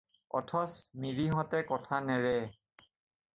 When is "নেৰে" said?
2.09-2.33